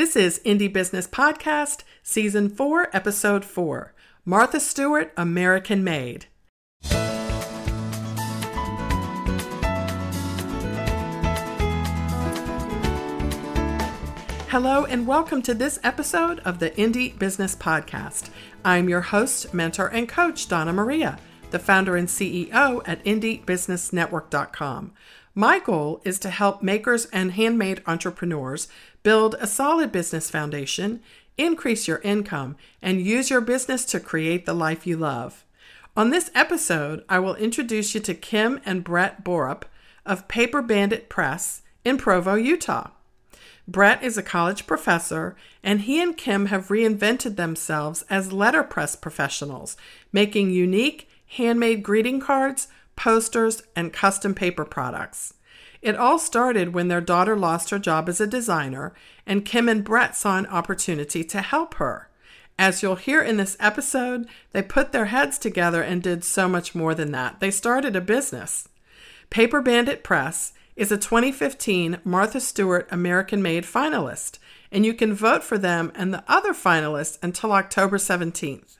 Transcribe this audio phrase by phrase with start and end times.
[0.00, 3.92] This is Indie Business Podcast, Season 4, Episode 4
[4.24, 6.24] Martha Stewart, American Made.
[14.48, 18.30] Hello, and welcome to this episode of the Indie Business Podcast.
[18.64, 21.18] I'm your host, mentor, and coach, Donna Maria,
[21.50, 24.94] the founder and CEO at IndieBusinessNetwork.com.
[25.34, 28.66] My goal is to help makers and handmade entrepreneurs
[29.02, 31.00] build a solid business foundation,
[31.38, 35.44] increase your income, and use your business to create the life you love.
[35.96, 39.64] On this episode, I will introduce you to Kim and Brett Borup
[40.06, 42.90] of Paper Bandit Press in Provo, Utah.
[43.66, 49.76] Brett is a college professor, and he and Kim have reinvented themselves as letterpress professionals,
[50.12, 55.34] making unique handmade greeting cards, posters, and custom paper products.
[55.82, 58.92] It all started when their daughter lost her job as a designer,
[59.26, 62.08] and Kim and Brett saw an opportunity to help her.
[62.58, 66.74] As you'll hear in this episode, they put their heads together and did so much
[66.74, 67.40] more than that.
[67.40, 68.68] They started a business.
[69.30, 74.38] Paper Bandit Press is a 2015 Martha Stewart American Made finalist,
[74.70, 78.76] and you can vote for them and the other finalists until October 17th.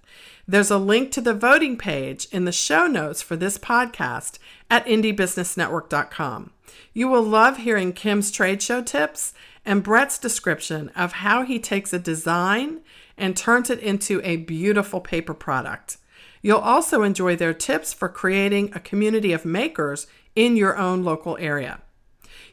[0.51, 4.85] There's a link to the voting page in the show notes for this podcast at
[4.85, 6.51] indiebusinessnetwork.com.
[6.93, 9.33] You will love hearing Kim's trade show tips
[9.65, 12.81] and Brett's description of how he takes a design
[13.17, 15.99] and turns it into a beautiful paper product.
[16.43, 21.39] You'll also enjoy their tips for creating a community of makers in your own local
[21.39, 21.81] area.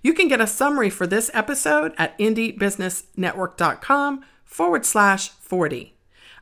[0.04, 5.97] You can get a summary for this episode at indiebusinessnetwork.com forward slash 40.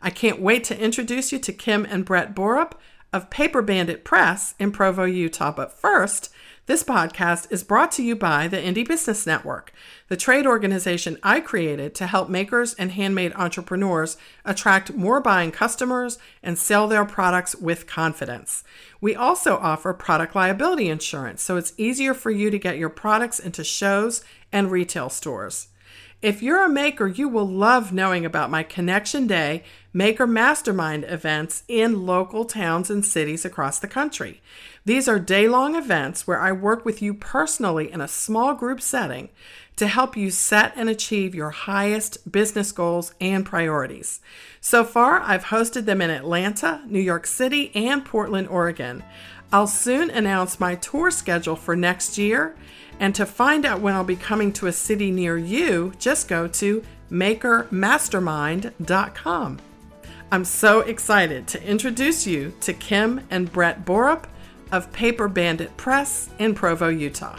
[0.05, 2.73] I can't wait to introduce you to Kim and Brett Borup
[3.11, 5.51] of Paper Bandit Press in Provo, Utah.
[5.51, 6.29] But first,
[6.67, 9.73] this podcast is brought to you by the Indie Business Network,
[10.07, 16.19] the trade organization I created to help makers and handmade entrepreneurs attract more buying customers
[16.43, 18.63] and sell their products with confidence.
[19.01, 23.39] We also offer product liability insurance, so it's easier for you to get your products
[23.39, 25.69] into shows and retail stores.
[26.21, 29.63] If you're a maker, you will love knowing about my Connection Day
[29.95, 34.41] Maker Mastermind events in local towns and cities across the country.
[34.83, 38.81] These are day long events where I work with you personally in a small group
[38.81, 39.29] setting
[39.77, 44.19] to help you set and achieve your highest business goals and priorities.
[44.59, 49.01] So far, I've hosted them in Atlanta, New York City, and Portland, Oregon.
[49.53, 52.53] I'll soon announce my tour schedule for next year
[52.99, 56.49] and to find out when I'll be coming to a city near you, just go
[56.49, 59.59] to makermastermind.com.
[60.31, 64.25] I'm so excited to introduce you to Kim and Brett Borup
[64.71, 67.37] of Paper Bandit Press in Provo, Utah.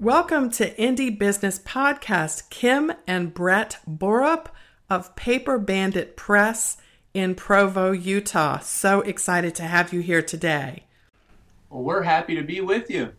[0.00, 4.46] Welcome to Indie Business Podcast, Kim and Brett Borup
[4.88, 6.78] of Paper Bandit Press
[7.12, 8.60] in Provo, Utah.
[8.60, 10.84] So excited to have you here today.
[11.68, 13.12] Well, we're happy to be with you.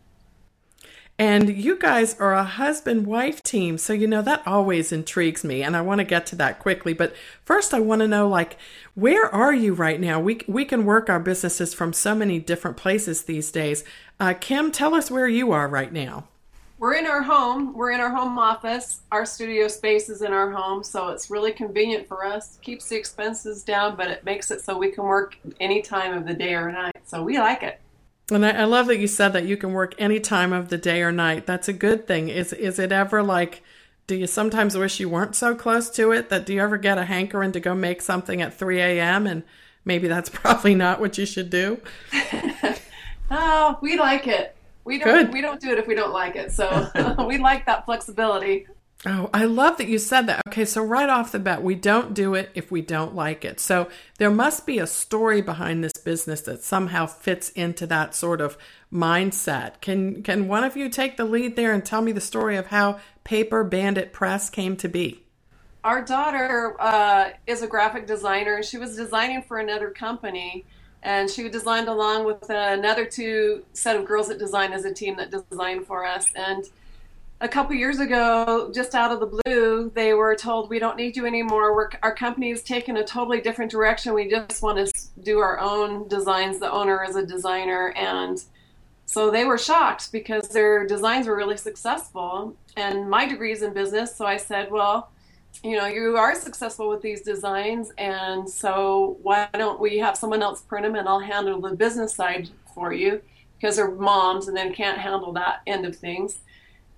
[1.20, 3.76] And you guys are a husband wife team.
[3.76, 5.62] So, you know, that always intrigues me.
[5.62, 6.94] And I want to get to that quickly.
[6.94, 7.14] But
[7.44, 8.56] first, I want to know, like,
[8.94, 10.18] where are you right now?
[10.18, 13.84] We, we can work our businesses from so many different places these days.
[14.18, 16.24] Uh, Kim, tell us where you are right now
[16.78, 17.74] we're in our home.
[17.74, 19.02] We're in our home office.
[19.12, 22.58] Our studio space is in our home, so it's really convenient for us.
[22.62, 26.26] Keeps the expenses down, but it makes it so we can work any time of
[26.26, 26.96] the day or night.
[27.04, 27.82] So we like it.
[28.30, 30.78] And I, I love that you said that you can work any time of the
[30.78, 31.46] day or night.
[31.46, 32.28] That's a good thing.
[32.28, 33.62] Is is it ever like?
[34.06, 36.30] Do you sometimes wish you weren't so close to it?
[36.30, 39.26] That do you ever get a hankering to go make something at 3 a.m.
[39.26, 39.44] and
[39.84, 41.80] maybe that's probably not what you should do?
[43.30, 44.56] oh, we like it.
[44.84, 45.32] We don't Good.
[45.32, 46.52] we don't do it if we don't like it.
[46.52, 46.90] So
[47.28, 48.66] we like that flexibility.
[49.06, 50.42] Oh, I love that you said that.
[50.48, 53.58] Okay, so right off the bat, we don't do it if we don't like it.
[53.58, 53.88] So
[54.18, 58.58] there must be a story behind this business that somehow fits into that sort of
[58.92, 59.80] mindset.
[59.80, 62.66] Can can one of you take the lead there and tell me the story of
[62.66, 65.24] how Paper Bandit Press came to be?
[65.82, 70.66] Our daughter uh, is a graphic designer, she was designing for another company
[71.02, 75.16] and she designed along with another two set of girls that designed as a team
[75.16, 76.68] that designed for us and
[77.42, 81.16] a couple years ago just out of the blue they were told we don't need
[81.16, 81.74] you anymore.
[81.74, 84.12] We're, our company is taking a totally different direction.
[84.12, 84.92] We just want to
[85.22, 86.58] do our own designs.
[86.58, 87.94] The owner is a designer.
[87.96, 88.42] And
[89.06, 93.72] so they were shocked because their designs were really successful and my degree is in
[93.72, 94.14] business.
[94.14, 95.10] So i said well
[95.62, 100.42] you know, you are successful with these designs, and so why don't we have someone
[100.42, 103.20] else print them and I'll handle the business side for you
[103.58, 106.38] because they're moms and then can't handle that end of things.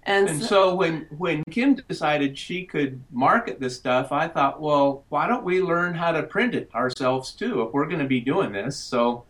[0.04, 4.60] And, and so, so, when when Kim decided she could market this stuff, I thought,
[4.60, 8.06] well, why don't we learn how to print it ourselves too if we're going to
[8.06, 8.76] be doing this?
[8.76, 9.25] So,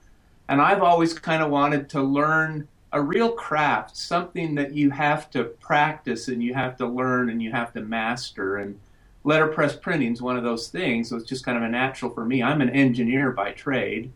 [0.48, 5.30] and I've always kind of wanted to learn a real craft, something that you have
[5.30, 8.56] to practice and you have to learn and you have to master.
[8.56, 8.78] And
[9.24, 11.08] letterpress printing is one of those things.
[11.08, 12.42] So it's just kind of a natural for me.
[12.42, 14.10] I'm an engineer by trade,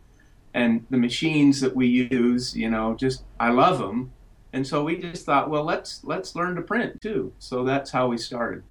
[0.53, 4.11] and the machines that we use, you know, just I love them
[4.53, 7.33] and so we just thought, well, let's let's learn to print too.
[7.39, 8.63] So that's how we started.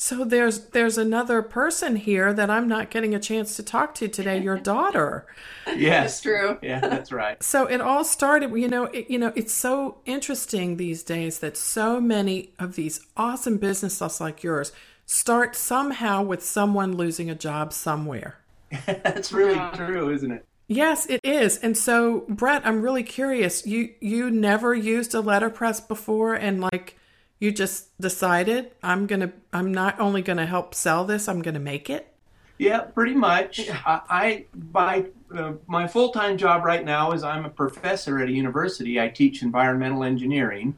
[0.00, 4.06] So there's there's another person here that I'm not getting a chance to talk to
[4.06, 4.40] today.
[4.40, 5.26] Your daughter.
[5.66, 6.58] yes, that's true.
[6.62, 7.42] Yeah, that's right.
[7.42, 8.52] So it all started.
[8.52, 13.00] You know, it, you know, it's so interesting these days that so many of these
[13.16, 14.72] awesome businesses like yours
[15.04, 18.38] start somehow with someone losing a job somewhere.
[18.86, 19.70] that's really yeah.
[19.70, 20.46] true, isn't it?
[20.68, 21.56] Yes, it is.
[21.58, 23.66] And so, Brett, I'm really curious.
[23.66, 26.96] You you never used a letterpress before and like
[27.40, 31.40] you just decided I'm going to I'm not only going to help sell this, I'm
[31.40, 32.12] going to make it?
[32.58, 33.70] Yeah, pretty much.
[33.70, 38.32] I, I by uh, my full-time job right now is I'm a professor at a
[38.32, 39.00] university.
[39.00, 40.74] I teach environmental engineering.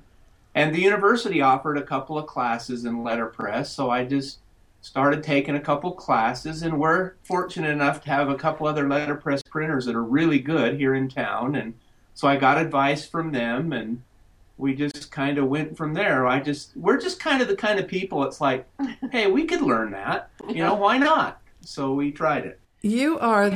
[0.54, 4.38] And the university offered a couple of classes in letterpress, so I just
[4.82, 9.42] started taking a couple classes, and we're fortunate enough to have a couple other letterpress
[9.42, 11.54] printers that are really good here in town.
[11.54, 11.74] And
[12.14, 14.02] so I got advice from them, and
[14.56, 16.26] we just kind of went from there.
[16.26, 18.24] I just we're just kind of the kind of people.
[18.24, 18.66] It's like,
[19.12, 20.30] hey, we could learn that.
[20.48, 21.40] You know, why not?
[21.62, 22.58] So we tried it.
[22.82, 23.50] You are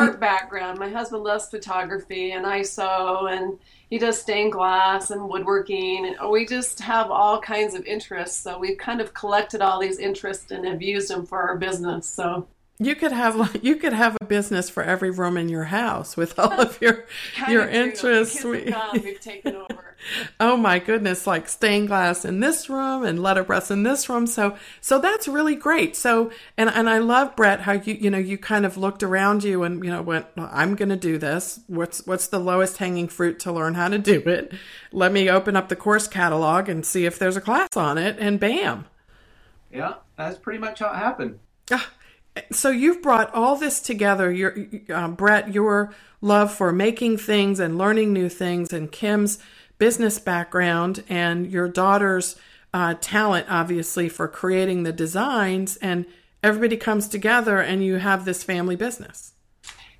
[0.00, 0.78] art background.
[0.78, 3.58] My husband loves photography, and I sew, and
[3.90, 6.06] he does stained glass and woodworking.
[6.06, 8.36] And we just have all kinds of interests.
[8.36, 12.06] So we've kind of collected all these interests and have used them for our business.
[12.08, 12.46] So
[12.78, 16.38] you could have you could have a business for every room in your house with
[16.38, 17.04] all of your
[17.48, 18.44] your interests.
[18.44, 19.96] We, have taken over.
[20.38, 24.26] oh my goodness, like stained glass in this room and letterpress in this room.
[24.26, 25.96] So so that's really great.
[25.96, 29.42] So and and I love Brett how you you know you kind of looked around
[29.44, 31.60] you and you know went I'm going to do this.
[31.66, 34.52] What's what's the lowest hanging fruit to learn how to do it?
[34.92, 38.16] Let me open up the course catalog and see if there's a class on it
[38.18, 38.86] and bam.
[39.72, 41.38] Yeah, that's pretty much how it happened.
[41.70, 41.90] Ah,
[42.50, 44.56] so you've brought all this together your
[44.90, 49.38] uh, brett your love for making things and learning new things and kim's
[49.78, 52.36] business background and your daughter's
[52.72, 56.06] uh, talent obviously for creating the designs and
[56.42, 59.32] everybody comes together and you have this family business.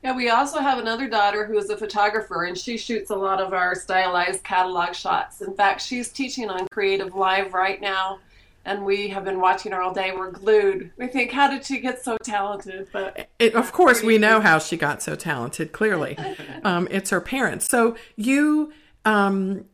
[0.02, 3.40] Yeah we also have another daughter who is a photographer and she shoots a lot
[3.40, 5.40] of our stylized catalog shots.
[5.40, 8.20] In fact she's teaching on CreativeLive right now
[8.66, 10.12] and we have been watching her all day.
[10.14, 10.90] We're glued.
[10.98, 12.88] We think, how did she get so talented?
[12.92, 15.72] But it, of course, we know how she got so talented.
[15.72, 16.18] Clearly,
[16.64, 17.66] um, it's her parents.
[17.70, 18.72] So you,
[19.04, 19.66] um,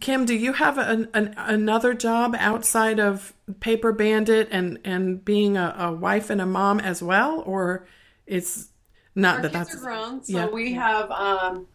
[0.00, 5.56] Kim, do you have an, an, another job outside of Paper Bandit and and being
[5.56, 7.86] a, a wife and a mom as well, or
[8.26, 8.70] it's
[9.14, 10.24] not Our that that's grown?
[10.24, 10.46] So yeah.
[10.48, 11.68] we have um,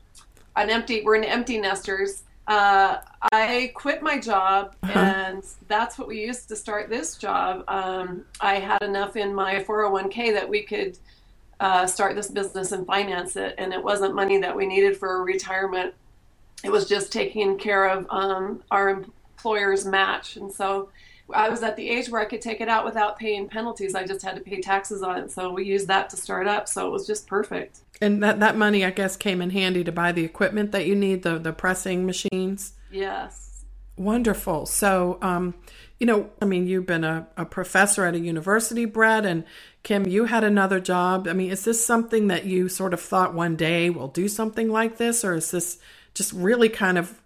[0.57, 1.03] an empty.
[1.03, 2.97] We're in empty nesters uh,
[3.31, 4.99] I quit my job, uh-huh.
[4.99, 7.65] and that's what we used to start this job.
[7.67, 10.97] Um, I had enough in my 401k that we could
[11.59, 15.23] uh, start this business and finance it, and it wasn't money that we needed for
[15.23, 15.93] retirement.
[16.63, 20.89] It was just taking care of um, our employer's match, and so
[21.33, 23.95] I was at the age where I could take it out without paying penalties.
[23.95, 25.31] I just had to pay taxes on it.
[25.31, 26.67] So we used that to start up.
[26.69, 27.79] So it was just perfect.
[27.99, 30.95] And that, that money, I guess, came in handy to buy the equipment that you
[30.95, 32.73] need, the, the pressing machines.
[32.91, 33.65] Yes.
[33.95, 34.67] Wonderful.
[34.67, 35.55] So, um,
[35.99, 39.43] you know, I mean, you've been a, a professor at a university, Brett, and
[39.81, 41.27] Kim, you had another job.
[41.27, 44.69] I mean, is this something that you sort of thought one day we'll do something
[44.69, 45.79] like this, or is this
[46.13, 47.19] just really kind of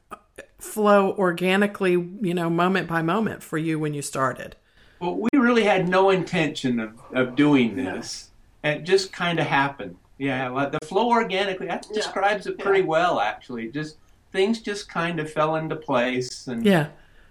[0.60, 4.56] flow organically, you know, moment by moment for you when you started?
[5.02, 8.30] Well, we really had no intention of, of doing this.
[8.64, 8.70] No.
[8.72, 9.98] It just kind of happened.
[10.22, 11.96] Yeah, like the flow organically, that yeah.
[11.96, 12.86] describes it pretty yeah.
[12.86, 13.70] well, actually.
[13.70, 13.98] Just
[14.32, 16.46] things just kind of fell into place.
[16.46, 16.90] And, yeah.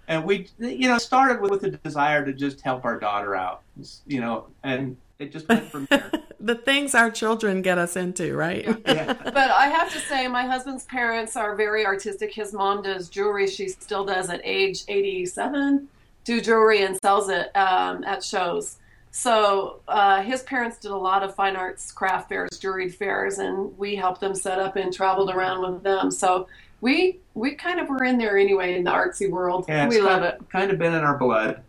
[0.09, 3.61] And we, you know, started with, with a desire to just help our daughter out,
[4.05, 6.11] you know, and it just went from there.
[6.41, 8.65] the things our children get us into, right?
[8.85, 9.13] yeah.
[9.23, 12.33] But I have to say, my husband's parents are very artistic.
[12.33, 13.47] His mom does jewelry.
[13.47, 15.87] She still does at age 87,
[16.25, 18.79] do jewelry and sells it um, at shows.
[19.11, 23.77] So uh, his parents did a lot of fine arts craft fairs, juried fairs, and
[23.77, 26.09] we helped them set up and traveled around with them.
[26.09, 26.47] So
[26.79, 29.65] we we kind of were in there anyway in the artsy world.
[29.67, 30.49] Yeah, we love kind it.
[30.49, 31.61] Kind of been in our blood.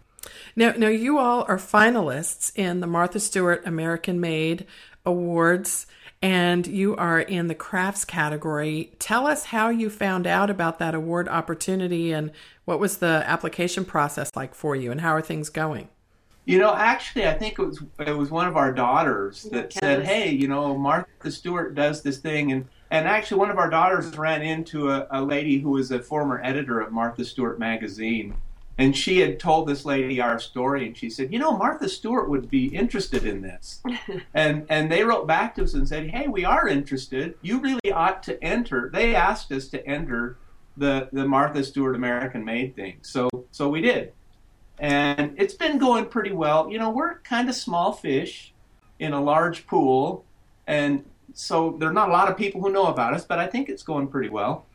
[0.54, 4.66] Now, now you all are finalists in the Martha Stewart American Made
[5.04, 5.86] Awards,
[6.20, 8.92] and you are in the crafts category.
[9.00, 12.30] Tell us how you found out about that award opportunity, and
[12.66, 15.88] what was the application process like for you, and how are things going?
[16.44, 20.04] You know, actually, I think it was it was one of our daughters that said,
[20.04, 24.16] "Hey, you know, Martha Stewart does this thing," and and actually, one of our daughters
[24.18, 28.34] ran into a, a lady who was a former editor of Martha Stewart magazine,
[28.76, 32.28] and she had told this lady our story, and she said, "You know, Martha Stewart
[32.28, 33.80] would be interested in this,"
[34.34, 37.34] and and they wrote back to us and said, "Hey, we are interested.
[37.42, 40.38] You really ought to enter." They asked us to enter
[40.76, 44.12] the the Martha Stewart American Made thing, so so we did
[44.78, 46.70] and it's been going pretty well.
[46.70, 48.52] You know, we're kind of small fish
[48.98, 50.24] in a large pool,
[50.66, 53.46] and so there are not a lot of people who know about us, but I
[53.46, 54.66] think it's going pretty well.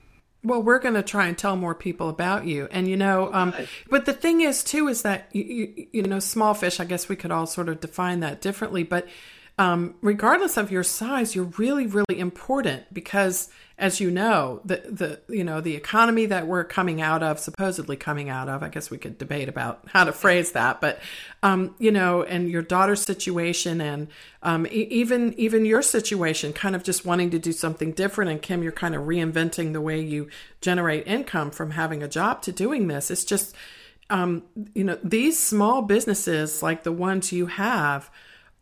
[0.44, 3.54] Well, we're going to try and tell more people about you, and you know, um,
[3.90, 6.80] but the thing is too is that you, you, you know, small fish.
[6.80, 9.08] I guess we could all sort of define that differently, but
[9.60, 13.50] um, regardless of your size, you're really, really important because,
[13.80, 17.96] as you know, the the you know the economy that we're coming out of, supposedly
[17.96, 18.62] coming out of.
[18.62, 21.00] I guess we could debate about how to phrase that, but
[21.42, 24.10] um, you know, and your daughter's situation, and
[24.44, 28.30] um, e- even even your situation, kind of just wanting to do something different.
[28.30, 30.30] And Kim, you're kind of reinventing the way you
[30.62, 33.10] generate income from having a job to doing this.
[33.10, 33.56] It's just,
[34.12, 34.44] um,
[34.76, 38.12] you know, these small businesses like the ones you have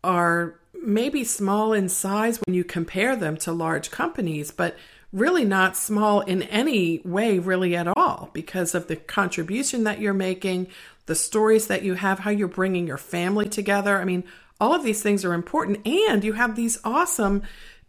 [0.02, 4.76] are maybe small in size when you compare them to large companies, but
[5.12, 10.14] really not small in any way, really at all, because of the contribution that you're
[10.14, 10.68] making,
[11.06, 13.98] the stories that you have, how you're bringing your family together.
[13.98, 14.24] I mean,
[14.60, 15.86] all of these things are important.
[15.86, 17.42] And you have these awesome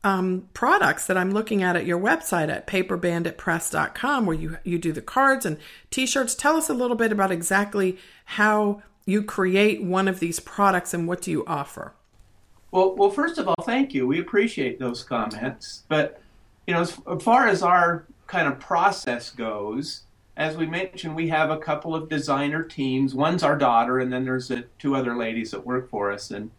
[0.04, 4.92] um, products that I'm looking at at your website at paperbanditpress.com, where you, you do
[4.92, 5.58] the cards and
[5.92, 6.36] t shirts.
[6.36, 11.08] Tell us a little bit about exactly how you create one of these products and
[11.08, 11.94] what do you offer?
[12.72, 14.06] Well, well, first of all, thank you.
[14.08, 15.84] We appreciate those comments.
[15.88, 16.22] But
[16.66, 20.04] you know, as far as our kind of process goes,
[20.36, 23.16] as we mentioned, we have a couple of designer teams.
[23.16, 26.52] One's our daughter, and then there's two other ladies that work for us, and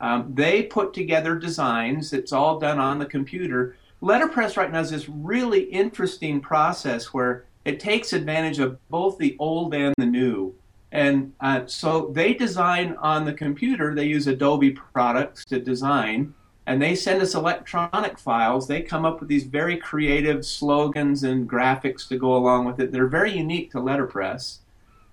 [0.00, 2.12] um, they put together designs.
[2.12, 3.76] It's all done on the computer.
[4.02, 9.34] Letterpress right now is this really interesting process where it takes advantage of both the
[9.38, 10.54] old and the new.
[10.96, 16.32] And uh, so they design on the computer, they use Adobe products to design,
[16.66, 18.66] and they send us electronic files.
[18.66, 22.92] They come up with these very creative slogans and graphics to go along with it.
[22.92, 24.60] They're very unique to letterpress.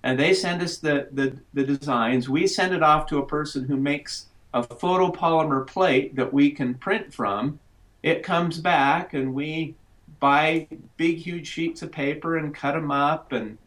[0.02, 2.30] And they send us the, the, the designs.
[2.30, 6.72] We send it off to a person who makes a photopolymer plate that we can
[6.72, 7.60] print from.
[8.02, 9.74] It comes back, and we
[10.18, 13.58] buy big, huge sheets of paper and cut them up and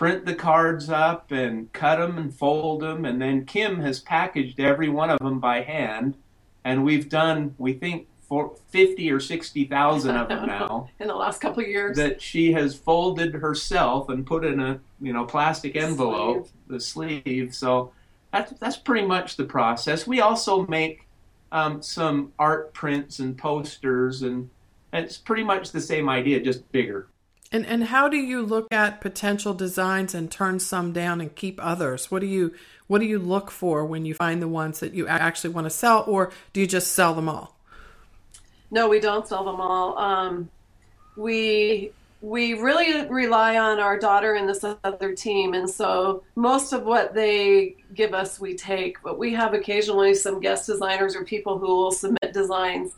[0.00, 3.04] print the cards up and cut them and fold them.
[3.04, 6.14] And then Kim has packaged every one of them by hand.
[6.64, 10.88] And we've done, we think, for 50 or 60,000 of them now.
[11.00, 11.98] in the last couple of years.
[11.98, 16.68] That she has folded herself and put in a, you know, plastic envelope, sleeve.
[16.68, 17.54] the sleeve.
[17.54, 17.92] So
[18.32, 20.06] that's, that's pretty much the process.
[20.06, 21.06] We also make
[21.52, 24.48] um, some art prints and posters, and
[24.94, 27.08] it's pretty much the same idea, just bigger.
[27.52, 31.58] And and how do you look at potential designs and turn some down and keep
[31.60, 32.10] others?
[32.10, 32.54] What do you
[32.86, 35.70] what do you look for when you find the ones that you actually want to
[35.70, 37.56] sell, or do you just sell them all?
[38.70, 39.98] No, we don't sell them all.
[39.98, 40.48] Um,
[41.16, 41.90] we
[42.22, 47.14] we really rely on our daughter and this other team, and so most of what
[47.14, 49.02] they give us we take.
[49.02, 52.92] But we have occasionally some guest designers or people who will submit designs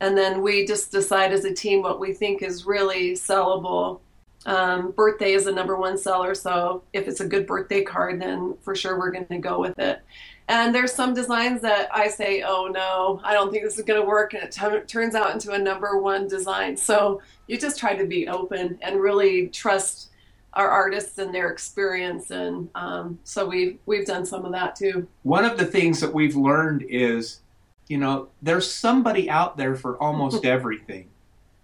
[0.00, 4.00] and then we just decide as a team what we think is really sellable.
[4.44, 8.56] Um, birthday is the number one seller, so if it's a good birthday card, then
[8.62, 10.02] for sure we're going to go with it.
[10.48, 14.00] And there's some designs that I say, oh no, I don't think this is going
[14.00, 16.76] to work, and it t- turns out into a number one design.
[16.76, 20.10] So you just try to be open and really trust
[20.52, 25.06] our artists and their experience, and um, so we've we've done some of that too.
[25.24, 27.40] One of the things that we've learned is
[27.88, 31.08] you know, there's somebody out there for almost everything.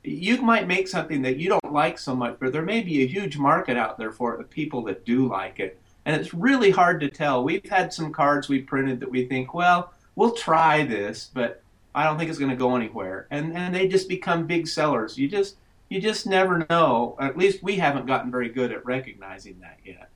[0.04, 3.06] You might make something that you don't like so much, but there may be a
[3.06, 5.78] huge market out there for it, the people that do like it.
[6.04, 7.44] And it's really hard to tell.
[7.44, 11.62] We've had some cards we printed that we think, well, we'll try this, but
[11.94, 13.26] I don't think it's going to go anywhere.
[13.30, 15.16] And and they just become big sellers.
[15.16, 15.56] You just
[15.88, 17.16] you just never know.
[17.20, 20.08] At least we haven't gotten very good at recognizing that yet.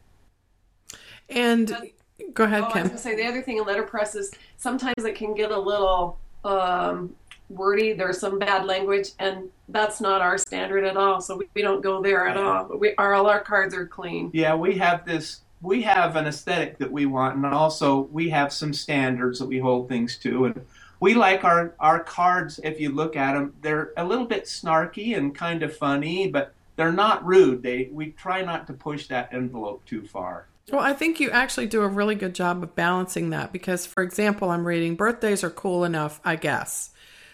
[1.28, 1.76] And
[2.35, 2.78] Go ahead, oh, Kim.
[2.78, 5.50] I was going to say the other thing in letterpress is sometimes it can get
[5.50, 7.14] a little um,
[7.49, 7.92] wordy.
[7.92, 11.20] There's some bad language, and that's not our standard at all.
[11.20, 12.64] So we, we don't go there at all.
[12.64, 14.30] But we, our, all our cards are clean.
[14.32, 18.52] Yeah, we have this we have an aesthetic that we want, and also we have
[18.52, 20.46] some standards that we hold things to.
[20.46, 20.66] And
[21.00, 25.16] we like our, our cards, if you look at them, they're a little bit snarky
[25.16, 27.62] and kind of funny, but they're not rude.
[27.62, 30.46] They, we try not to push that envelope too far.
[30.70, 34.02] Well, I think you actually do a really good job of balancing that because, for
[34.02, 36.90] example, I'm reading birthdays are cool enough, I guess.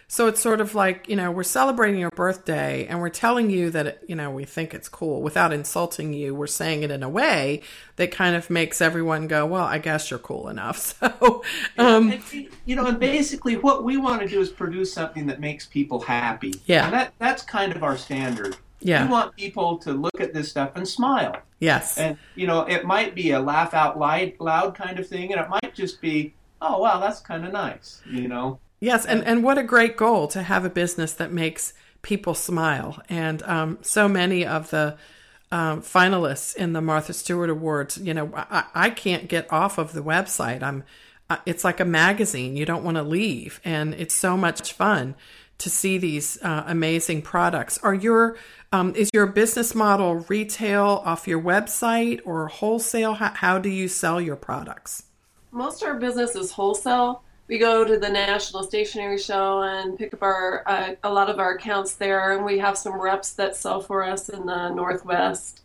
[0.07, 3.71] So it's sort of like, you know, we're celebrating your birthday and we're telling you
[3.71, 6.35] that, you know, we think it's cool without insulting you.
[6.35, 7.62] We're saying it in a way
[7.97, 11.01] that kind of makes everyone go, well, I guess you're cool enough.
[11.03, 11.43] So,
[11.79, 12.23] um,
[12.67, 16.01] you know, and basically what we want to do is produce something that makes people
[16.01, 16.55] happy.
[16.67, 16.85] Yeah.
[16.85, 18.57] And that, that's kind of our standard.
[18.85, 19.05] Yeah.
[19.05, 21.37] We want people to look at this stuff and smile.
[21.61, 21.99] Yes.
[21.99, 25.49] And, you know, it might be a laugh out loud, kind of thing, and it
[25.49, 28.59] might just be, oh, wow, that's kind of nice, you know?
[28.81, 31.73] Yes, and, and what a great goal to have a business that makes
[32.03, 33.01] people smile.
[33.09, 34.97] And um, so many of the
[35.53, 39.93] um, finalists in the Martha Stewart Awards, you know, I, I can't get off of
[39.93, 40.62] the website.
[40.65, 40.83] I'm,
[41.47, 42.57] it's like a magazine.
[42.57, 45.15] You don't want to leave, and it's so much fun
[45.62, 47.78] to see these uh, amazing products.
[47.78, 48.37] Are your
[48.73, 53.14] um, is your business model retail off your website or wholesale?
[53.14, 55.04] How, how do you sell your products?
[55.50, 60.14] Most of our business is wholesale we go to the National Stationery Show and pick
[60.14, 63.57] up our uh, a lot of our accounts there, and we have some reps that
[63.57, 65.61] sell for us in the Northwest.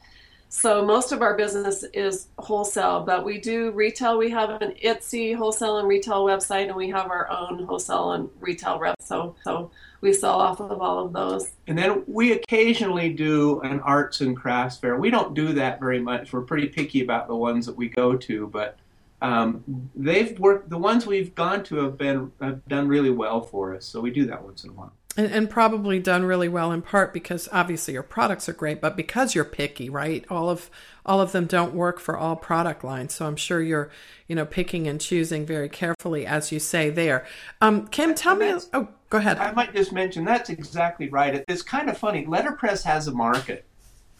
[0.49, 4.17] So most of our business is wholesale, but we do retail.
[4.17, 8.29] We have an Etsy wholesale and retail website, and we have our own wholesale and
[8.39, 8.95] retail rep.
[9.01, 11.51] So so we sell off of all of those.
[11.67, 14.97] And then we occasionally do an arts and crafts fair.
[14.97, 16.31] We don't do that very much.
[16.31, 18.77] We're pretty picky about the ones that we go to, but
[19.21, 20.69] um, they've worked.
[20.69, 23.85] The ones we've gone to have been have done really well for us.
[23.85, 24.93] So we do that once in a while.
[25.17, 28.95] And, and, probably done really well in part because obviously your products are great, but
[28.95, 30.23] because you're picky, right?
[30.29, 30.69] All of
[31.07, 33.89] all of them don't work for all product lines, so I'm sure you're,
[34.27, 37.25] you know, picking and choosing very carefully, as you say there.
[37.61, 38.53] Um, Kim, tell me.
[38.73, 39.39] Oh, go ahead.
[39.39, 41.43] I might just mention that's exactly right.
[41.47, 42.25] It's kind of funny.
[42.25, 43.65] Letterpress has a market.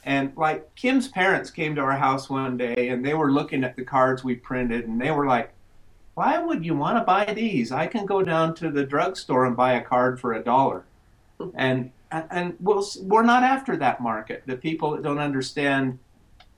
[0.03, 3.75] And like Kim's parents came to our house one day and they were looking at
[3.75, 5.51] the cards we printed and they were like,
[6.13, 7.71] why would you want to buy these?
[7.71, 10.85] I can go down to the drugstore and buy a card for a dollar.
[11.55, 14.43] And and we'll, we're not after that market.
[14.45, 15.99] The people that don't understand,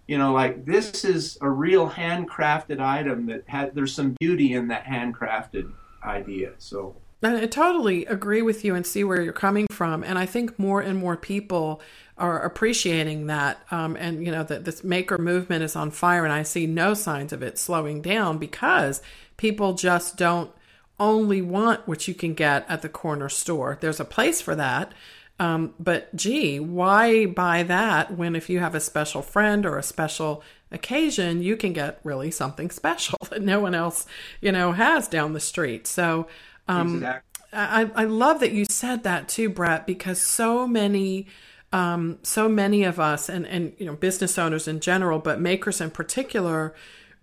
[0.07, 4.67] you know, like this is a real handcrafted item that had there's some beauty in
[4.67, 5.71] that handcrafted
[6.03, 6.51] idea.
[6.59, 10.03] So I totally agree with you and see where you're coming from.
[10.03, 11.81] And I think more and more people
[12.17, 13.59] are appreciating that.
[13.71, 16.23] Um, and, you know, that this maker movement is on fire.
[16.23, 19.01] And I see no signs of it slowing down because
[19.35, 20.51] people just don't
[20.99, 23.77] only want what you can get at the corner store.
[23.79, 24.93] There's a place for that.
[25.39, 29.83] Um, but gee, why buy that when if you have a special friend or a
[29.83, 34.05] special occasion, you can get really something special that no one else,
[34.41, 35.87] you know, has down the street.
[35.87, 36.27] So,
[36.67, 37.25] um, exactly.
[37.51, 41.27] I, I love that you said that too, Brett, because so many,
[41.73, 45.81] um, so many of us, and and you know, business owners in general, but makers
[45.81, 46.75] in particular,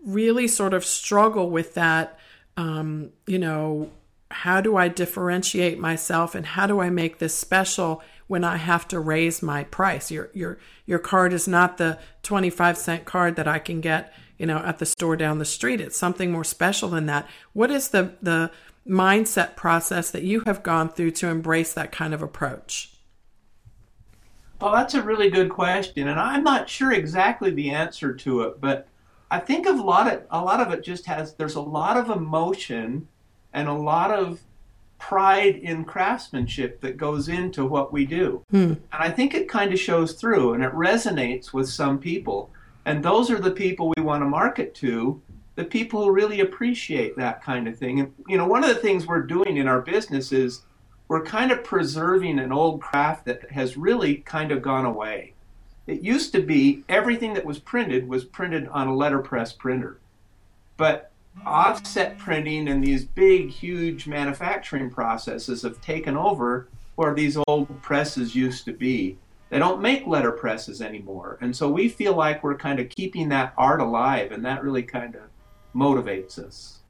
[0.05, 2.19] really sort of struggle with that.
[2.57, 3.91] Um, you know,
[4.31, 8.89] how do I differentiate myself, and how do I make this special when I have
[8.89, 10.11] to raise my price?
[10.11, 14.13] Your your your card is not the twenty five cent card that I can get,
[14.39, 15.81] you know, at the store down the street.
[15.81, 17.29] It's something more special than that.
[17.53, 18.51] What is the the
[18.89, 22.93] mindset process that you have gone through to embrace that kind of approach?
[24.61, 28.61] Well, that's a really good question, and I'm not sure exactly the answer to it,
[28.61, 28.89] but
[29.31, 32.11] I think a lot of a lot of it just has there's a lot of
[32.11, 33.09] emotion
[33.53, 34.41] and a lot of
[34.99, 38.43] pride in craftsmanship that goes into what we do.
[38.51, 38.73] Hmm.
[38.73, 42.51] And I think it kind of shows through and it resonates with some people.
[42.85, 45.21] And those are the people we want to market to
[45.57, 48.01] the people who really appreciate that kind of thing.
[48.01, 50.63] And you know, one of the things we're doing in our business is
[51.09, 55.35] we're kind of preserving an old craft that has really kind of gone away.
[55.87, 59.99] It used to be everything that was printed was printed on a letterpress printer.
[60.77, 61.11] But
[61.45, 68.35] offset printing and these big, huge manufacturing processes have taken over where these old presses
[68.35, 69.19] used to be.
[69.51, 71.39] They don't make letterpresses anymore.
[71.41, 74.83] And so we feel like we're kind of keeping that art alive, and that really
[74.83, 75.23] kind of
[75.75, 76.81] motivates us.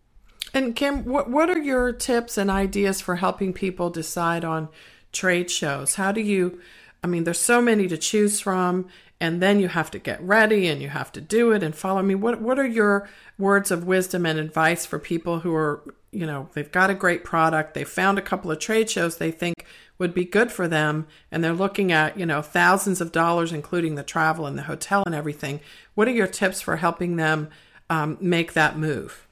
[0.55, 4.69] And Kim, what what are your tips and ideas for helping people decide on
[5.13, 5.97] trade shows?
[5.97, 6.61] How do you
[7.07, 8.89] I mean, there's so many to choose from,
[9.21, 12.03] and then you have to get ready and you have to do it and follow
[12.03, 12.17] me.
[12.17, 16.49] What what are your words of wisdom and advice for people who are, you know,
[16.55, 19.65] they've got a great product, they found a couple of trade shows they think
[19.99, 23.95] would be good for them and they're looking at, you know, thousands of dollars, including
[23.95, 25.61] the travel and the hotel and everything,
[25.95, 27.49] what are your tips for helping them
[27.89, 29.26] um, make that move?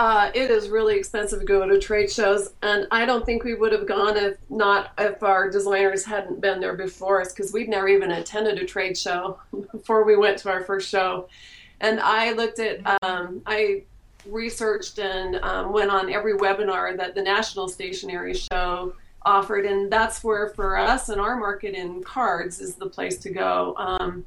[0.00, 3.52] Uh, it is really expensive to go to trade shows, and I don't think we
[3.52, 7.68] would have gone if not if our designers hadn't been there before us because we'd
[7.68, 9.38] never even attended a trade show
[9.72, 11.28] before we went to our first show.
[11.82, 13.82] And I looked at, um, I
[14.24, 18.94] researched and um, went on every webinar that the National Stationery Show
[19.26, 23.28] offered, and that's where for us and our market in cards is the place to
[23.28, 23.74] go.
[23.76, 24.24] Um,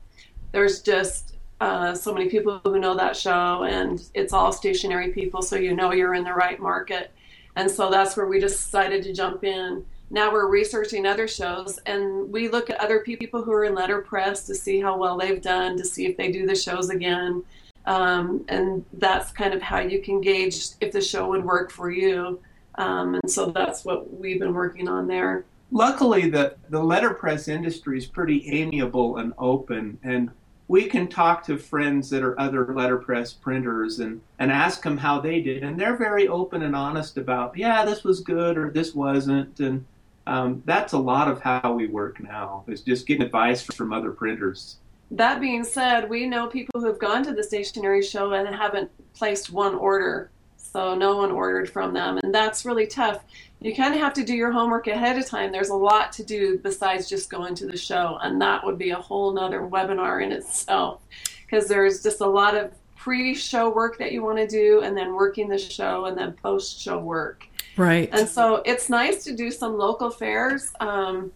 [0.52, 1.33] there's just
[1.63, 5.73] uh, so many people who know that show, and it's all stationery people, so you
[5.73, 7.13] know you're in the right market.
[7.56, 9.86] And so that's where we decided to jump in.
[10.10, 14.45] Now we're researching other shows, and we look at other people who are in letterpress
[14.47, 17.41] to see how well they've done, to see if they do the shows again.
[17.86, 21.89] Um, and that's kind of how you can gauge if the show would work for
[21.89, 22.41] you.
[22.76, 25.45] Um, and so that's what we've been working on there.
[25.71, 30.30] Luckily, the, the letterpress industry is pretty amiable and open, and
[30.67, 35.19] we can talk to friends that are other letterpress printers and, and ask them how
[35.19, 35.63] they did.
[35.63, 39.60] And they're very open and honest about, yeah, this was good or this wasn't.
[39.60, 39.86] And
[40.26, 44.12] um, that's a lot of how we work now, is just getting advice from other
[44.12, 44.78] printers.
[45.12, 48.89] That being said, we know people who have gone to the stationery show and haven't
[49.13, 50.32] placed one order.
[50.56, 52.19] So no one ordered from them.
[52.23, 53.23] And that's really tough.
[53.63, 55.52] You kind of have to do your homework ahead of time.
[55.52, 58.19] There's a lot to do besides just going to the show.
[58.21, 61.02] And that would be a whole nother webinar in itself.
[61.45, 64.97] Because there's just a lot of pre show work that you want to do, and
[64.97, 67.47] then working the show, and then post show work.
[67.78, 68.10] Right.
[68.12, 70.71] And so it's nice to do some local fairs.
[70.80, 71.32] Um,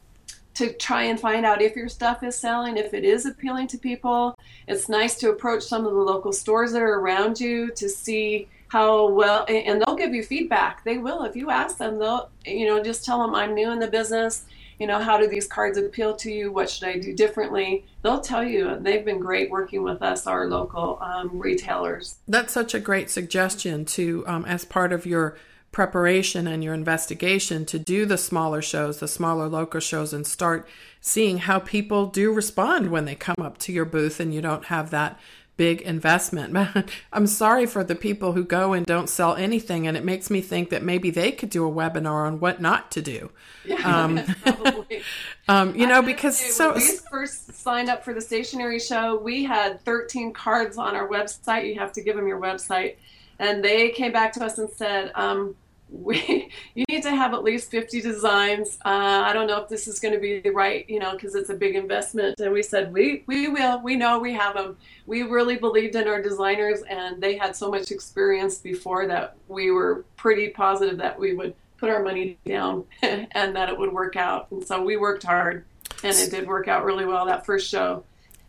[0.58, 3.78] to try and find out if your stuff is selling, if it is appealing to
[3.78, 4.36] people.
[4.68, 8.48] It's nice to approach some of the local stores that are around you to see
[8.70, 10.84] how well, and they'll give you feedback.
[10.84, 12.00] They will if you ask them.
[12.00, 14.46] They'll, you know, just tell them I'm new in the business.
[14.80, 16.52] You know, how do these cards appeal to you?
[16.52, 17.86] What should I do differently?
[18.04, 18.78] They'll tell you.
[18.80, 22.18] They've been great working with us, our local um, retailers.
[22.28, 25.38] That's such a great suggestion to, um, as part of your
[25.72, 30.68] preparation and your investigation to do the smaller shows, the smaller local shows, and start
[31.02, 34.66] seeing how people do respond when they come up to your booth and you don't
[34.66, 35.20] have that
[35.58, 36.56] big investment.
[37.14, 40.40] I'm sorry for the people who go and don't sell anything, and it makes me
[40.42, 43.32] think that maybe they could do a webinar on what not to do.
[43.66, 44.22] Yeah, um,
[45.50, 49.18] um, you know, because say, so when we first signed up for the stationery show,
[49.18, 51.68] we had 13 cards on our website.
[51.68, 52.96] You have to give them your website,
[53.40, 55.12] and they came back to us and said.
[55.16, 55.56] Um,
[55.90, 58.78] we you need to have at least 50 designs.
[58.86, 61.36] Uh, i don't know if this is going to be the right you know because
[61.36, 62.40] it's a big investment.
[62.40, 63.82] And we said we we will.
[63.82, 67.72] We know we have them we really believed in our designers and they had so
[67.72, 72.86] much experience before that we were pretty positive that we would put our money down
[73.02, 74.52] and that it would work out.
[74.52, 75.66] And so we worked hard
[76.04, 78.04] and it did work out really well that first show.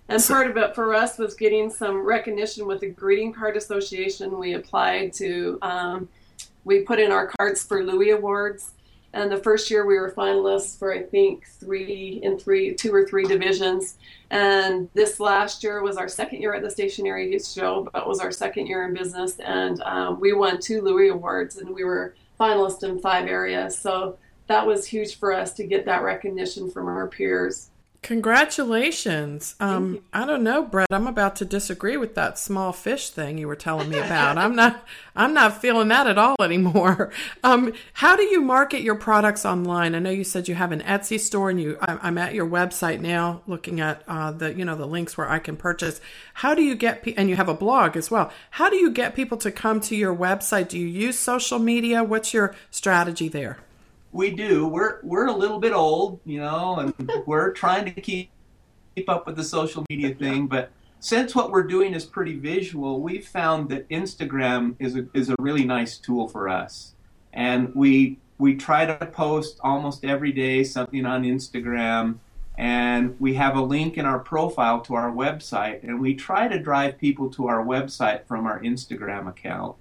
[0.09, 4.39] And part of it for us was getting some recognition with the greeting card association.
[4.39, 6.09] We applied to um,
[6.65, 8.73] we put in our cards for Louie Awards.
[9.15, 13.07] And the first year we were finalists for I think three in three, two or
[13.07, 13.97] three divisions.
[14.31, 18.31] And this last year was our second year at the stationery show, but was our
[18.31, 19.39] second year in business.
[19.39, 23.79] And um, we won two Louie Awards, and we were finalists in five areas.
[23.79, 27.71] So that was huge for us to get that recognition from our peers.
[28.03, 29.55] Congratulations.
[29.61, 30.87] Um, I don't know, Brett.
[30.91, 34.39] I'm about to disagree with that small fish thing you were telling me about.
[34.39, 34.87] I'm not.
[35.17, 37.13] I'm not feeling that at all anymore.
[37.45, 39.95] Um, how do you market your products online?
[39.95, 41.79] I know you said you have an Etsy store, and you.
[41.81, 45.39] I'm at your website now, looking at uh, the you know the links where I
[45.39, 46.01] can purchase.
[46.35, 47.03] How do you get?
[47.03, 48.33] Pe- and you have a blog as well.
[48.53, 50.69] How do you get people to come to your website?
[50.69, 52.03] Do you use social media?
[52.05, 53.59] What's your strategy there?
[54.13, 54.67] We do.
[54.67, 58.31] We're we're a little bit old, you know, and we're trying to keep
[58.97, 60.47] keep up with the social media thing.
[60.47, 65.31] But since what we're doing is pretty visual, we've found that Instagram is a is
[65.31, 66.95] a really nice tool for us,
[67.33, 72.19] and we we try to post almost every day something on Instagram.
[72.57, 76.59] And we have a link in our profile to our website, and we try to
[76.59, 79.77] drive people to our website from our Instagram account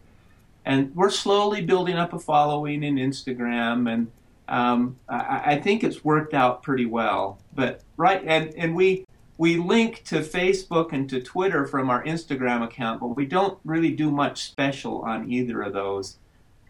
[0.67, 4.11] and we're slowly building up a following in Instagram, and
[4.47, 7.39] um, I, I, think it's worked out pretty well.
[7.53, 9.05] But right, and and we
[9.37, 13.91] we link to Facebook and to Twitter from our Instagram account, but we don't really
[13.91, 16.17] do much special on either of those.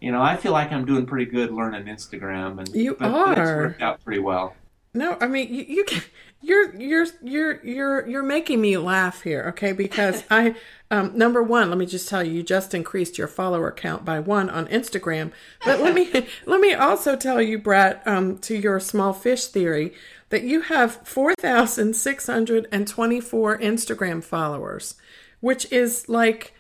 [0.01, 3.31] You know, I feel like I'm doing pretty good learning Instagram, and you but are.
[3.31, 4.55] It's worked out pretty well.
[4.93, 6.01] No, I mean you, you can
[6.41, 9.71] you're you're you're you're you're making me laugh here, okay?
[9.71, 10.55] Because I
[10.89, 14.19] um, number one, let me just tell you, you just increased your follower count by
[14.19, 15.31] one on Instagram.
[15.65, 16.09] But let me
[16.45, 19.93] let me also tell you, Brett, um, to your small fish theory,
[20.29, 24.95] that you have four thousand six hundred and twenty four Instagram followers,
[25.39, 26.53] which is like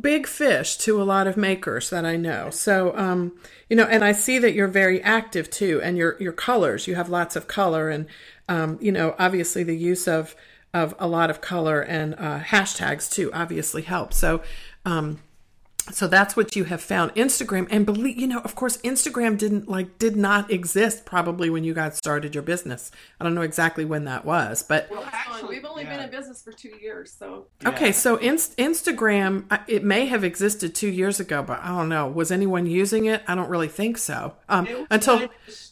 [0.00, 2.50] big fish to a lot of makers that I know.
[2.50, 3.32] So, um,
[3.68, 6.86] you know, and I see that you're very active too, and your your colors.
[6.86, 8.06] You have lots of color, and
[8.48, 10.34] um, you know, obviously the use of
[10.74, 14.14] of a lot of color and uh, hashtags too obviously help.
[14.14, 14.42] So,
[14.86, 15.18] um,
[15.90, 17.14] so that's what you have found.
[17.14, 21.64] Instagram and believe you know of course instagram didn't like did not exist probably when
[21.64, 22.90] you guys started your business.
[23.20, 25.96] I don't know exactly when that was but well, actually, we've only yeah.
[25.96, 27.46] been in business for two years so.
[27.62, 27.70] Yeah.
[27.70, 32.08] okay so in, instagram it may have existed two years ago but i don't know.
[32.08, 33.22] Was anyone using it?
[33.26, 34.34] I don't really think so.
[34.48, 35.28] Um, until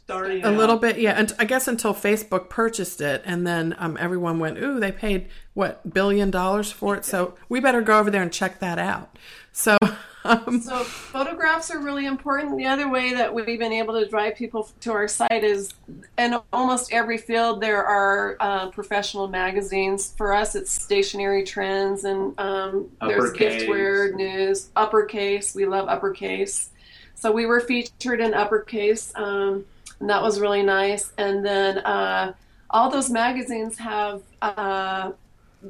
[0.08, 0.56] a out.
[0.56, 4.58] little bit yeah and i guess until facebook purchased it and then um, everyone went
[4.58, 7.04] ooh they paid what billion dollars for it?
[7.04, 9.18] So we better go over there and check that out.
[9.52, 9.76] So,
[10.24, 12.56] um, so photographs are really important.
[12.56, 15.72] The other way that we've been able to drive people to our site is,
[16.18, 20.12] in almost every field, there are uh, professional magazines.
[20.16, 24.70] For us, it's Stationery Trends, and um, there's giftware news.
[24.76, 26.70] Uppercase, we love Uppercase.
[27.14, 29.64] So we were featured in Uppercase, um,
[30.00, 31.12] and that was really nice.
[31.18, 32.32] And then uh,
[32.70, 35.12] all those magazines have uh,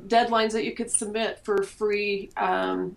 [0.07, 2.97] deadlines that you could submit for free um,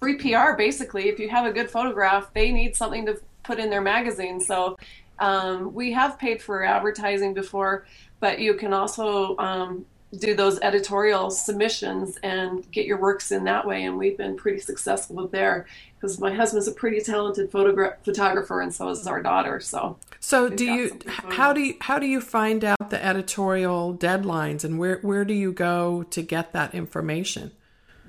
[0.00, 1.08] free PR basically.
[1.08, 4.40] If you have a good photograph, they need something to put in their magazine.
[4.40, 4.76] So
[5.18, 7.86] um, we have paid for advertising before,
[8.20, 13.66] but you can also um, do those editorial submissions and get your works in that
[13.66, 13.84] way.
[13.84, 18.72] And we've been pretty successful there because my husband's a pretty talented photogra- photographer, and
[18.72, 19.60] so is our daughter.
[19.60, 20.98] So, so do you?
[21.06, 21.76] How do you?
[21.80, 26.22] How do you find out the editorial deadlines, and where where do you go to
[26.22, 27.50] get that information?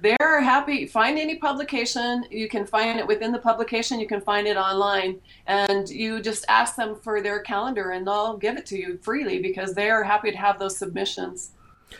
[0.01, 0.85] They're happy.
[0.85, 2.25] Find any publication.
[2.29, 3.99] You can find it within the publication.
[3.99, 5.19] You can find it online.
[5.47, 9.41] And you just ask them for their calendar and they'll give it to you freely
[9.41, 11.51] because they are happy to have those submissions.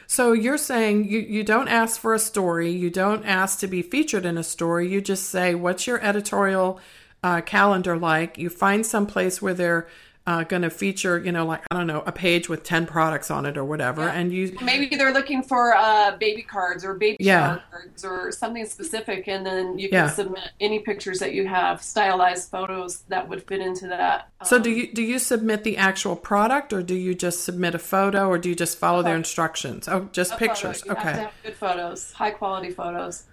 [0.07, 2.69] So you're saying you, you don't ask for a story.
[2.69, 4.87] You don't ask to be featured in a story.
[4.87, 6.79] You just say what's your editorial
[7.23, 8.37] uh, calendar like?
[8.37, 9.87] You find some place where they're
[10.29, 13.31] uh, going to feature, you know, like I don't know, a page with ten products
[13.31, 14.13] on it or whatever, yeah.
[14.13, 17.61] and you maybe they're looking for uh, baby cards or baby yeah.
[17.71, 20.09] cards or something specific, and then you can yeah.
[20.09, 24.29] submit any pictures that you have, stylized photos that would fit into that.
[24.39, 27.73] Um, so do you do you submit the actual product, or do you just submit
[27.73, 29.87] a photo, or do you just follow their instructions?
[29.87, 30.83] Oh, just pictures.
[30.87, 33.23] okay, good photos, high quality photos.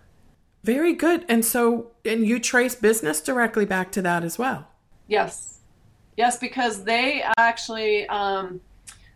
[0.65, 1.27] Very good.
[1.29, 4.67] And so, and you trace business directly back to that as well.
[5.07, 5.56] Yes.
[6.17, 8.61] Yes, because they actually um,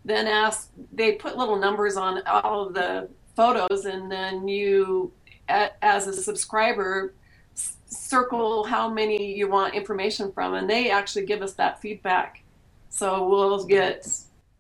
[0.05, 5.13] then ask, they put little numbers on all of the photos, and then you,
[5.49, 7.15] as a subscriber,
[7.87, 12.43] circle how many you want information from, and they actually give us that feedback.
[12.89, 14.07] So we'll get.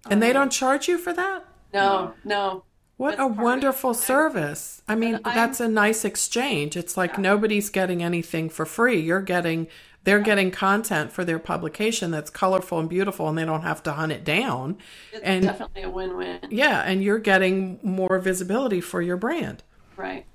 [0.08, 1.44] And they um, don't charge you for that?
[1.72, 2.64] No, no.
[2.96, 4.82] What a wonderful service.
[4.86, 6.76] I mean, that's a nice exchange.
[6.76, 7.20] It's like yeah.
[7.20, 9.00] nobody's getting anything for free.
[9.00, 9.68] You're getting
[10.04, 13.92] they're getting content for their publication that's colorful and beautiful and they don't have to
[13.92, 14.78] hunt it down.
[15.12, 16.40] It's and definitely a win-win.
[16.50, 19.62] Yeah and you're getting more visibility for your brand.
[19.96, 20.26] Right.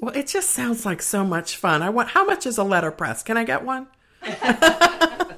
[0.00, 1.82] Well it just sounds like so much fun.
[1.82, 3.22] I want how much is a letterpress?
[3.22, 3.88] Can i get one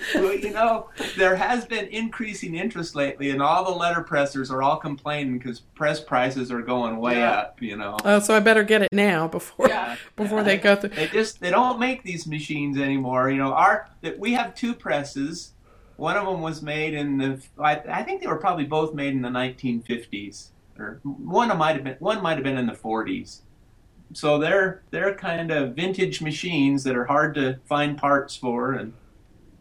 [0.14, 4.76] well, you know, there has been increasing interest lately, and all the letterpressers are all
[4.76, 7.30] complaining because press prices are going way yeah.
[7.30, 7.62] up.
[7.62, 7.96] You know.
[8.04, 9.96] Oh, so I better get it now before yeah.
[10.16, 10.44] before yeah.
[10.44, 10.90] they go through.
[10.90, 13.30] They just they don't make these machines anymore.
[13.30, 15.52] You know, our we have two presses.
[15.96, 19.12] One of them was made in the I, I think they were probably both made
[19.12, 23.40] in the 1950s, or one might have been one might have been in the 40s
[24.12, 28.92] so they're they're kind of vintage machines that are hard to find parts for and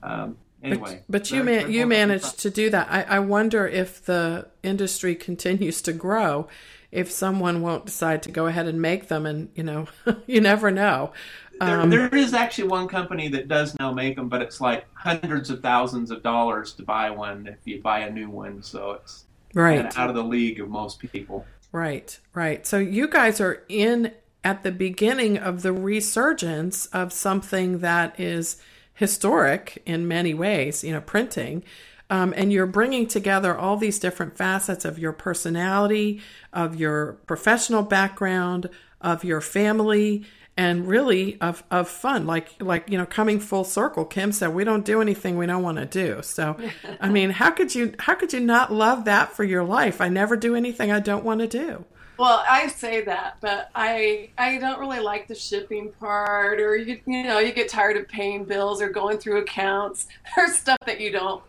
[0.03, 2.87] um, anyway, but, but you man, you managed to do that.
[2.89, 6.47] I, I wonder if the industry continues to grow,
[6.91, 9.87] if someone won't decide to go ahead and make them, and you know,
[10.27, 11.13] you never know.
[11.61, 14.85] Um, there, there is actually one company that does now make them, but it's like
[14.93, 18.63] hundreds of thousands of dollars to buy one if you buy a new one.
[18.63, 21.45] So it's right out of the league of most people.
[21.71, 22.65] Right, right.
[22.65, 28.61] So you guys are in at the beginning of the resurgence of something that is
[28.99, 31.63] historic in many ways, you know, printing.
[32.09, 37.81] Um, and you're bringing together all these different facets of your personality, of your professional
[37.81, 40.25] background, of your family,
[40.57, 42.27] and really of, of fun.
[42.27, 44.03] Like like you know coming full circle.
[44.03, 46.21] Kim said we don't do anything we don't want to do.
[46.21, 46.57] So
[46.99, 50.01] i mean how could you how could you not love that for your life?
[50.01, 51.85] I never do anything i don't want to do
[52.19, 56.99] well, I say that, but I I don't really like the shipping part, or you
[57.05, 60.07] you know you get tired of paying bills or going through accounts.
[60.35, 61.41] There's stuff that you don't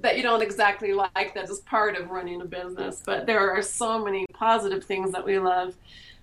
[0.00, 3.62] that you don't exactly like that is part of running a business, but there are
[3.62, 5.74] so many positive things that we love.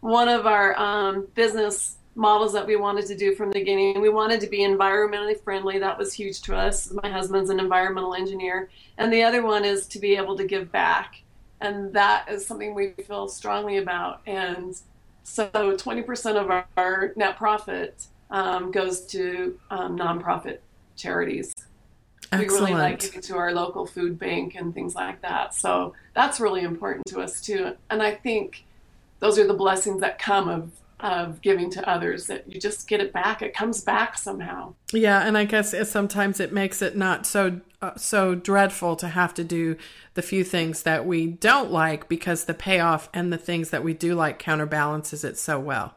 [0.02, 4.10] One of our um, business models that we wanted to do from the beginning, we
[4.10, 5.80] wanted to be environmentally friendly.
[5.80, 6.92] That was huge to us.
[7.02, 10.70] My husband's an environmental engineer, and the other one is to be able to give
[10.70, 11.22] back
[11.62, 14.22] and that is something we feel strongly about.
[14.26, 14.80] And
[15.24, 20.60] so, 20% of our, our net profit um, goes to um, nonprofit
[20.96, 21.54] charities.
[22.32, 22.52] Excellent.
[22.52, 25.54] We really like giving to our local food bank and things like that.
[25.54, 27.74] So that's really important to us too.
[27.90, 28.66] And I think
[29.20, 33.02] those are the blessings that come of of giving to others that you just get
[33.02, 33.42] it back.
[33.42, 34.74] It comes back somehow.
[34.94, 39.10] Yeah and i guess it, sometimes it makes it not so uh, so dreadful to
[39.10, 39.76] have to do
[40.14, 43.94] the few things that we don't like because the payoff and the things that we
[43.94, 45.94] do like counterbalances it so well.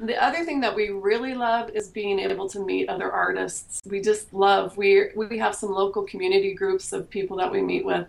[0.00, 3.82] The other thing that we really love is being able to meet other artists.
[3.86, 7.84] We just love we we have some local community groups of people that we meet
[7.84, 8.08] with.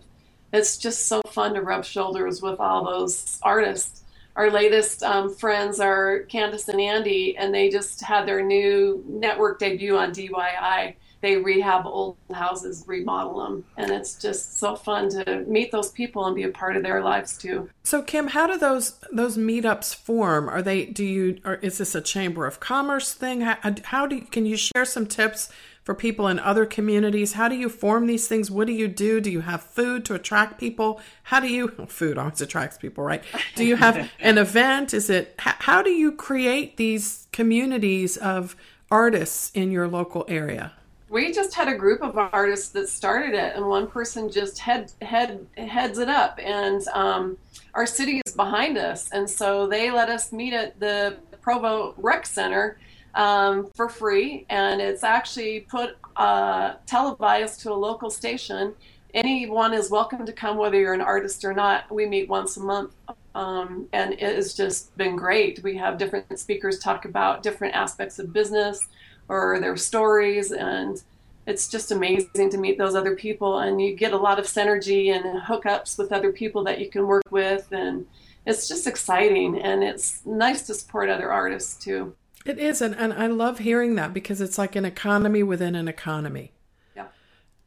[0.52, 4.03] It's just so fun to rub shoulders with all those artists
[4.36, 9.58] our latest um, friends are Candace and Andy, and they just had their new network
[9.58, 10.94] debut on DIY.
[11.20, 16.26] They rehab old houses, remodel them, and it's just so fun to meet those people
[16.26, 17.70] and be a part of their lives too.
[17.82, 20.50] So, Kim, how do those those meetups form?
[20.50, 20.84] Are they?
[20.84, 21.40] Do you?
[21.44, 23.40] Or is this a chamber of commerce thing?
[23.40, 24.16] How, how do?
[24.16, 25.48] You, can you share some tips
[25.84, 27.34] for people in other communities?
[27.34, 28.50] How do you form these things?
[28.50, 29.20] What do you do?
[29.20, 31.00] Do you have food to attract people?
[31.24, 33.22] How do you food always attracts people, right?
[33.54, 34.94] Do you have an event?
[34.94, 38.56] Is it how do you create these communities of
[38.90, 40.72] artists in your local area?
[41.10, 44.90] We just had a group of artists that started it, and one person just head
[45.00, 47.38] head heads it up, and um,
[47.74, 52.26] our city is behind us, and so they let us meet at the Provo Rec
[52.26, 52.78] Center
[53.14, 58.74] um, for free, and it's actually put uh, televised to a local station.
[59.12, 61.90] Anyone is welcome to come, whether you're an artist or not.
[61.90, 62.92] We meet once a month,
[63.34, 65.62] um, and it has just been great.
[65.62, 68.88] We have different speakers talk about different aspects of business
[69.28, 71.00] or their stories, and
[71.46, 73.60] it's just amazing to meet those other people.
[73.60, 77.06] And you get a lot of synergy and hookups with other people that you can
[77.06, 78.06] work with, and
[78.46, 79.60] it's just exciting.
[79.60, 82.16] And it's nice to support other artists too.
[82.44, 85.88] It is, and, and I love hearing that because it's like an economy within an
[85.88, 86.52] economy.
[86.94, 87.06] Yeah.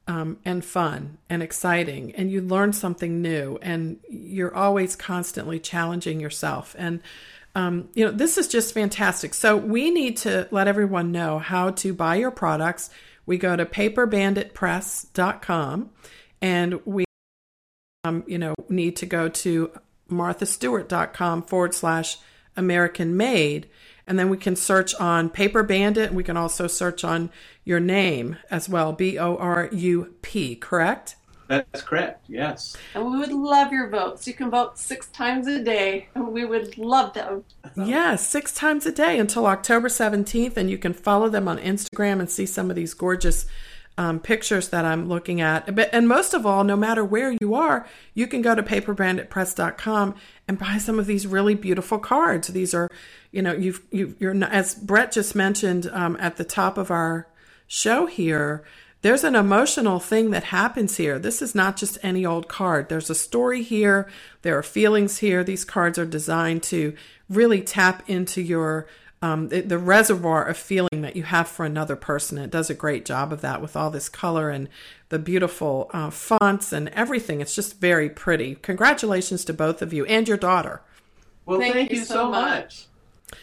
[0.07, 6.19] Um, and fun and exciting, and you learn something new, and you're always constantly challenging
[6.19, 6.75] yourself.
[6.77, 7.01] And
[7.57, 9.33] um, you know, this is just fantastic.
[9.33, 12.91] So we need to let everyone know how to buy your products.
[13.25, 15.89] We go to paperbanditpress.com,
[16.39, 17.05] and we,
[18.03, 19.71] um, you know, need to go to
[20.07, 22.19] marthastewart.com forward slash
[22.55, 23.67] American made
[24.07, 26.13] and then we can search on Paper Bandit.
[26.13, 27.29] We can also search on
[27.63, 31.17] your name as well, B O R U P, correct?
[31.47, 32.75] That's correct, yes.
[32.93, 34.27] And we would love your votes.
[34.27, 37.45] You can vote six times a day, and we would love them.
[37.75, 40.57] Yes, yeah, six times a day until October 17th.
[40.57, 43.45] And you can follow them on Instagram and see some of these gorgeous
[43.97, 45.67] um, pictures that I'm looking at.
[45.93, 50.15] And most of all, no matter where you are, you can go to paperbanditpress.com
[50.47, 52.49] and buy some of these really beautiful cards.
[52.49, 52.89] These are,
[53.31, 57.27] you know, you've, you, you're, as Brett just mentioned um, at the top of our
[57.67, 58.63] show here,
[59.01, 61.19] there's an emotional thing that happens here.
[61.19, 62.89] This is not just any old card.
[62.89, 64.09] There's a story here.
[64.41, 65.43] There are feelings here.
[65.43, 66.95] These cards are designed to
[67.29, 68.87] really tap into your
[69.21, 72.37] um, the, the, reservoir of feeling that you have for another person.
[72.37, 74.69] It does a great job of that with all this color and
[75.09, 77.41] the beautiful uh, fonts and everything.
[77.41, 78.53] It's just very pretty.
[78.55, 80.81] Congratulations to both of you and your daughter.
[81.45, 82.51] Well, thank, thank you, you, so much.
[82.51, 82.85] much.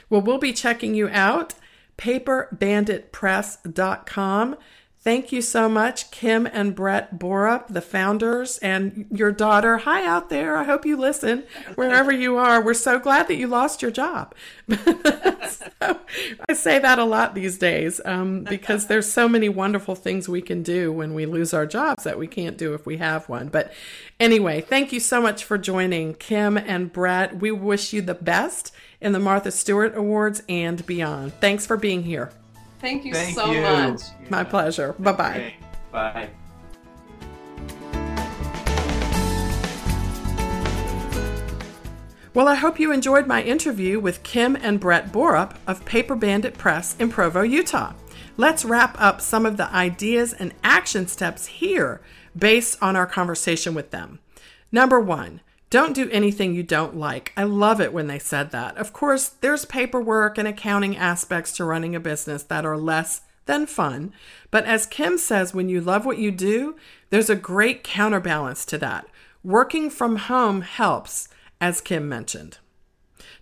[0.08, 1.54] Well, we'll be checking you out.
[1.98, 4.56] PaperBanditPress.com.
[5.04, 9.76] Thank you so much, Kim and Brett Borup, the founders, and your daughter.
[9.76, 10.56] Hi out there.
[10.56, 12.64] I hope you listen wherever you are.
[12.64, 14.34] We're so glad that you lost your job.
[14.66, 16.00] so,
[16.48, 20.40] I say that a lot these days um, because there's so many wonderful things we
[20.40, 23.48] can do when we lose our jobs that we can't do if we have one.
[23.48, 23.74] But
[24.18, 27.40] anyway, thank you so much for joining Kim and Brett.
[27.40, 31.34] We wish you the best in the Martha Stewart Awards and beyond.
[31.42, 32.32] Thanks for being here.
[32.84, 33.62] Thank you Thank so you.
[33.62, 34.02] much.
[34.28, 34.94] My pleasure.
[34.98, 35.54] Bye bye.
[35.90, 36.28] Bye.
[42.34, 46.58] Well, I hope you enjoyed my interview with Kim and Brett Borup of Paper Bandit
[46.58, 47.94] Press in Provo, Utah.
[48.36, 52.02] Let's wrap up some of the ideas and action steps here
[52.36, 54.18] based on our conversation with them.
[54.70, 55.40] Number one,
[55.74, 57.32] don't do anything you don't like.
[57.36, 58.76] I love it when they said that.
[58.76, 63.66] Of course, there's paperwork and accounting aspects to running a business that are less than
[63.66, 64.12] fun.
[64.52, 66.76] But as Kim says, when you love what you do,
[67.10, 69.08] there's a great counterbalance to that.
[69.42, 71.26] Working from home helps,
[71.60, 72.58] as Kim mentioned.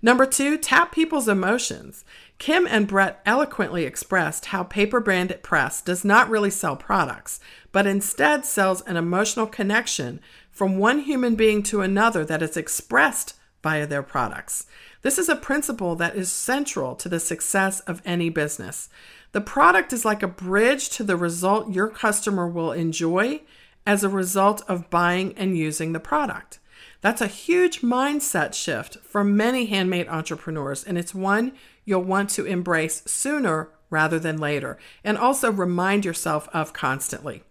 [0.01, 2.03] Number two, tap people's emotions.
[2.39, 7.41] Kim and Brett eloquently expressed how Paper Bandit Press does not really sell products,
[7.73, 10.19] but instead sells an emotional connection
[10.53, 14.67] from one human being to another that is expressed via their products.
[15.01, 18.89] This is a principle that is central to the success of any business.
[19.33, 23.41] The product is like a bridge to the result your customer will enjoy
[23.87, 26.61] as a result of buying and using the product.
[27.01, 31.53] That's a huge mindset shift for many handmade entrepreneurs, and it's one
[31.85, 37.43] you'll want to embrace sooner rather than later, and also remind yourself of constantly.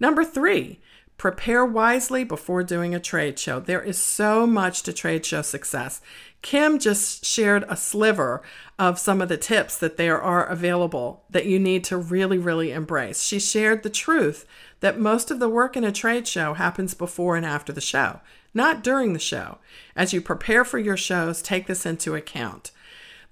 [0.00, 0.80] Number three,
[1.16, 3.58] prepare wisely before doing a trade show.
[3.58, 6.00] There is so much to trade show success.
[6.42, 8.42] Kim just shared a sliver
[8.78, 12.70] of some of the tips that there are available that you need to really, really
[12.70, 13.22] embrace.
[13.22, 14.46] She shared the truth
[14.80, 18.20] that most of the work in a trade show happens before and after the show,
[18.52, 19.58] not during the show.
[19.96, 22.70] As you prepare for your shows, take this into account.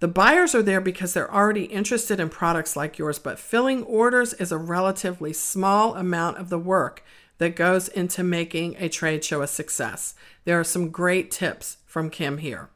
[0.00, 4.32] The buyers are there because they're already interested in products like yours, but filling orders
[4.34, 7.04] is a relatively small amount of the work
[7.38, 10.14] that goes into making a trade show a success.
[10.44, 12.68] There are some great tips from Kim here.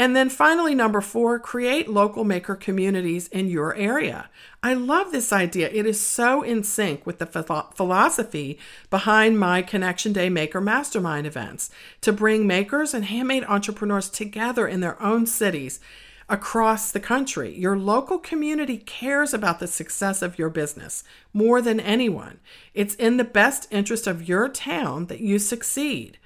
[0.00, 4.30] And then finally, number four, create local maker communities in your area.
[4.62, 5.68] I love this idea.
[5.70, 7.26] It is so in sync with the
[7.74, 8.60] philosophy
[8.90, 11.70] behind my Connection Day Maker Mastermind events
[12.02, 15.80] to bring makers and handmade entrepreneurs together in their own cities
[16.28, 17.56] across the country.
[17.56, 22.38] Your local community cares about the success of your business more than anyone.
[22.74, 26.18] It's in the best interest of your town that you succeed.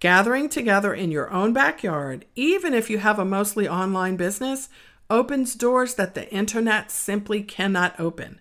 [0.00, 4.70] Gathering together in your own backyard, even if you have a mostly online business,
[5.10, 8.40] opens doors that the internet simply cannot open.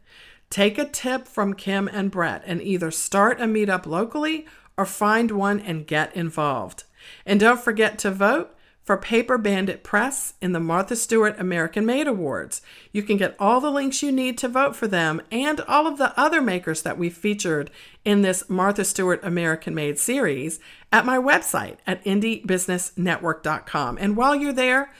[0.50, 4.48] Take a tip from Kim and Brett and either start a meetup locally
[4.78, 6.86] or find one and get involved.
[7.26, 8.56] And don't forget to vote
[8.90, 12.64] for Paper Bandit Press in the Martha Stewart American Made Awards.
[12.92, 16.00] You can get all the links you need to vote for them and all of
[16.00, 17.70] the other makers that we featured
[18.04, 20.60] in this Martha Stewart American Made series
[20.92, 24.00] at my website at indiebusinessnetwork.com.
[24.02, 24.92] And while you're there,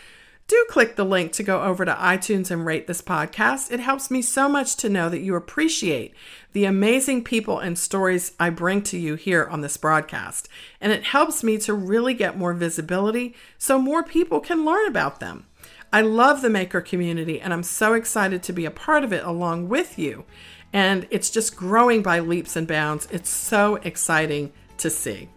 [0.50, 3.72] do click the link to go over to iTunes and rate this podcast.
[3.72, 6.16] It helps me so much to know that you appreciate
[6.54, 10.50] the amazing people and stories I bring to you here on this broadcast.
[10.82, 15.20] And it helps me to really get more visibility so more people can learn about
[15.20, 15.46] them.
[15.94, 19.24] I love the maker community and I'm so excited to be a part of it
[19.24, 20.26] along with you.
[20.74, 23.08] And it's just growing by leaps and bounds.
[23.12, 25.30] It's so exciting to see.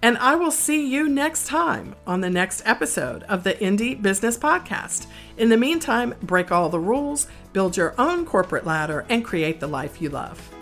[0.00, 4.38] And I will see you next time on the next episode of the Indie Business
[4.38, 5.06] Podcast.
[5.36, 9.66] In the meantime, break all the rules, build your own corporate ladder, and create the
[9.66, 10.54] life you love.